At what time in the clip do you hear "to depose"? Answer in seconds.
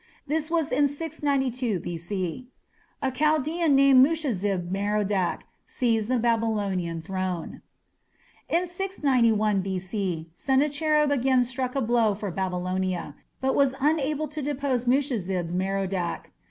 14.29-14.85